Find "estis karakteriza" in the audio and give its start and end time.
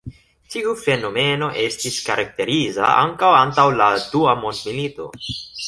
1.65-2.89